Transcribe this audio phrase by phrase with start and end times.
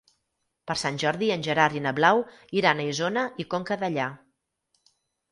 [0.69, 2.21] Per Sant Jordi en Gerard i na Blau
[2.61, 4.07] iran a Isona i Conca Dellà.